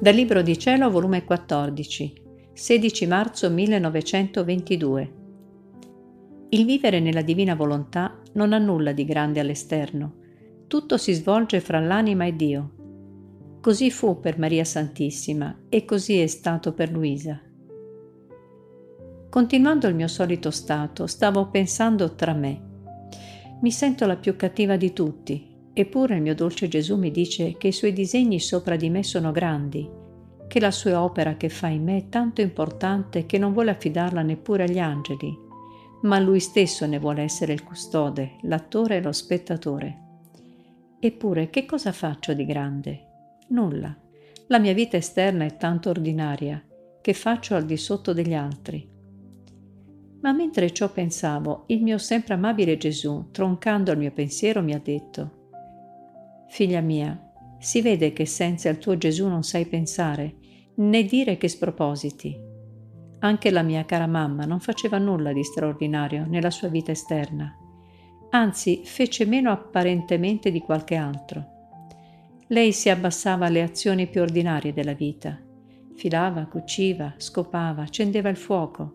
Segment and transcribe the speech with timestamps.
[0.00, 2.22] Dal Libro di Cielo, volume 14,
[2.52, 5.12] 16 marzo 1922.
[6.50, 10.14] Il vivere nella divina volontà non ha nulla di grande all'esterno,
[10.68, 12.74] tutto si svolge fra l'anima e Dio.
[13.60, 17.42] Così fu per Maria Santissima e così è stato per Luisa.
[19.28, 22.66] Continuando il mio solito stato, stavo pensando tra me.
[23.62, 25.47] Mi sento la più cattiva di tutti,
[25.80, 29.30] eppure il mio dolce Gesù mi dice che i suoi disegni sopra di me sono
[29.30, 29.88] grandi,
[30.48, 34.22] che la sua opera che fa in me è tanto importante che non vuole affidarla
[34.22, 35.32] neppure agli angeli,
[36.02, 40.06] ma lui stesso ne vuole essere il custode, l'attore e lo spettatore.
[40.98, 43.06] Eppure che cosa faccio di grande?
[43.50, 43.96] Nulla.
[44.48, 46.60] La mia vita esterna è tanto ordinaria
[47.00, 48.96] che faccio al di sotto degli altri.
[50.22, 54.80] Ma mentre ciò pensavo, il mio sempre amabile Gesù, troncando il mio pensiero, mi ha
[54.82, 55.37] detto,
[56.48, 57.18] Figlia mia,
[57.58, 60.36] si vede che senza il tuo Gesù non sai pensare,
[60.76, 62.36] né dire che spropositi.
[63.20, 67.54] Anche la mia cara mamma non faceva nulla di straordinario nella sua vita esterna,
[68.30, 71.56] anzi fece meno apparentemente di qualche altro.
[72.48, 75.38] Lei si abbassava alle azioni più ordinarie della vita.
[75.96, 78.94] Filava, cuciva, scopava, accendeva il fuoco,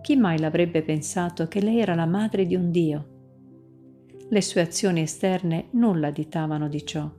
[0.00, 3.19] chi mai l'avrebbe pensato che lei era la madre di un Dio?
[4.32, 7.10] Le sue azioni esterne nulla additavano di ciò.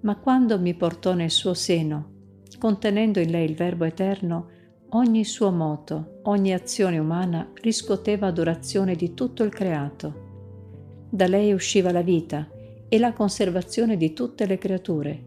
[0.00, 2.14] Ma quando mi portò nel suo seno,
[2.58, 4.48] contenendo in lei il Verbo eterno,
[4.90, 11.06] ogni suo moto, ogni azione umana riscuoteva adorazione di tutto il creato.
[11.10, 12.48] Da lei usciva la vita
[12.88, 15.24] e la conservazione di tutte le creature.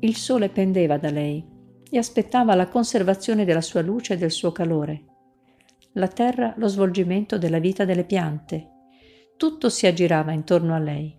[0.00, 1.44] Il sole pendeva da lei
[1.90, 5.04] e aspettava la conservazione della sua luce e del suo calore
[5.98, 8.77] la terra lo svolgimento della vita delle piante.
[9.38, 11.16] Tutto si aggirava intorno a lei.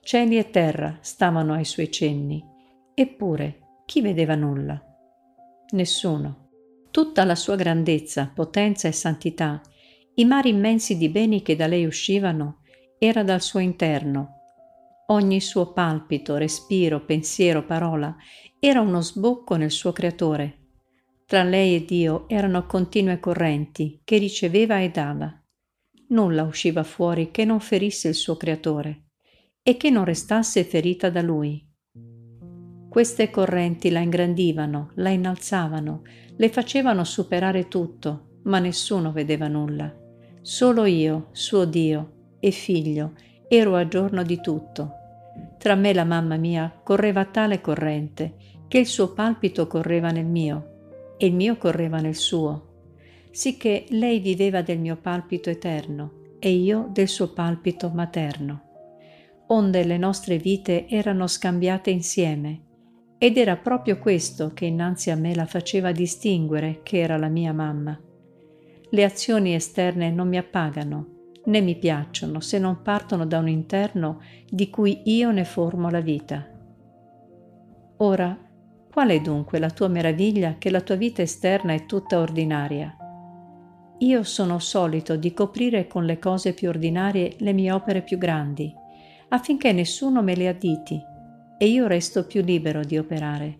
[0.00, 2.42] Cieli e terra stavano ai suoi cenni,
[2.94, 4.82] eppure chi vedeva nulla?
[5.72, 6.48] Nessuno.
[6.90, 9.60] Tutta la sua grandezza, potenza e santità,
[10.14, 12.62] i mari immensi di beni che da lei uscivano,
[12.98, 14.38] era dal suo interno.
[15.08, 18.16] Ogni suo palpito, respiro, pensiero, parola
[18.58, 20.60] era uno sbocco nel suo creatore,
[21.26, 25.43] tra lei e Dio erano continue correnti che riceveva e dava.
[26.14, 29.06] Nulla usciva fuori che non ferisse il suo creatore
[29.64, 31.60] e che non restasse ferita da lui.
[32.88, 36.02] Queste correnti la ingrandivano, la innalzavano,
[36.36, 39.92] le facevano superare tutto, ma nessuno vedeva nulla.
[40.40, 43.14] Solo io, suo Dio e figlio,
[43.48, 44.92] ero a giorno di tutto.
[45.58, 48.36] Tra me e la mamma mia correva tale corrente
[48.68, 52.73] che il suo palpito correva nel mio e il mio correva nel suo,
[53.34, 58.62] sicché lei viveva del mio palpito eterno e io del suo palpito materno,
[59.48, 62.62] onde le nostre vite erano scambiate insieme,
[63.18, 67.52] ed era proprio questo che innanzi a me la faceva distinguere che era la mia
[67.52, 68.00] mamma.
[68.90, 74.20] Le azioni esterne non mi appagano, né mi piacciono se non partono da un interno
[74.48, 76.48] di cui io ne formo la vita.
[77.96, 78.38] Ora,
[78.94, 82.96] Qual è dunque la tua meraviglia che la tua vita esterna è tutta ordinaria?
[83.98, 88.72] Io sono solito di coprire con le cose più ordinarie le mie opere più grandi,
[89.28, 91.00] affinché nessuno me le additi
[91.56, 93.58] e io resto più libero di operare.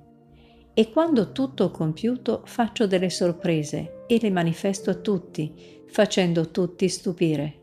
[0.75, 6.89] E quando tutto ho compiuto faccio delle sorprese e le manifesto a tutti, facendo tutti
[6.89, 7.61] stupire.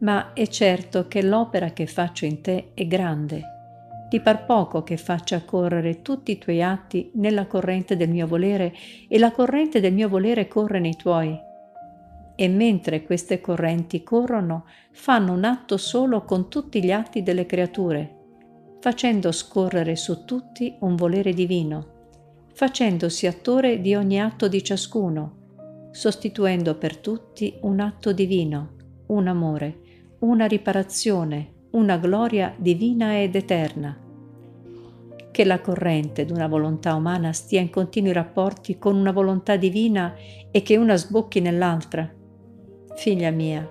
[0.00, 3.58] Ma è certo che l'opera che faccio in te è grande
[4.10, 8.74] ti par poco che faccia correre tutti i tuoi atti nella corrente del mio volere
[9.06, 11.48] e la corrente del mio volere corre nei tuoi.
[12.40, 18.16] E mentre queste correnti corrono, fanno un atto solo con tutti gli atti delle creature,
[18.80, 26.76] facendo scorrere su tutti un volere divino, facendosi attore di ogni atto di ciascuno, sostituendo
[26.76, 28.70] per tutti un atto divino,
[29.08, 29.80] un amore,
[30.20, 34.00] una riparazione, una gloria divina ed eterna.
[35.30, 40.14] Che la corrente d'una volontà umana stia in continui rapporti con una volontà divina
[40.50, 42.14] e che una sbocchi nell'altra.
[43.00, 43.66] Figlia mia,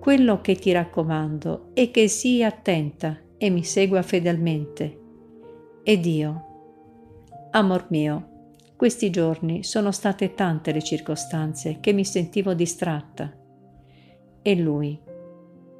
[0.00, 4.98] quello che ti raccomando è che sii attenta e mi segua fedelmente.
[5.84, 6.44] Ed io,
[7.52, 13.32] amor mio, questi giorni sono state tante le circostanze che mi sentivo distratta.
[14.42, 15.00] E lui,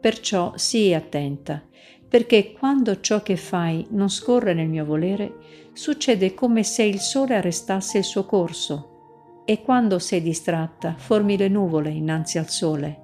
[0.00, 1.64] Perciò sii attenta,
[2.06, 5.35] perché quando ciò che fai non scorre nel mio volere,
[5.73, 8.94] succede come se il sole arrestasse il suo corso,
[9.44, 13.00] e quando sei distratta formi le nuvole innanzi al sole,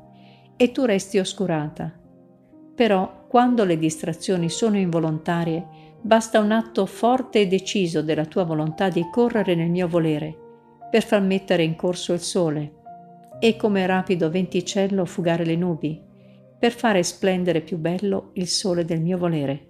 [0.56, 1.92] e tu resti oscurata.
[2.74, 8.88] Però quando le distrazioni sono involontarie, Basta un atto forte e deciso della tua volontà
[8.88, 10.34] di correre nel mio volere,
[10.90, 12.72] per far mettere in corso il sole,
[13.38, 16.02] e come rapido venticello fugare le nubi,
[16.58, 19.69] per fare splendere più bello il sole del mio volere.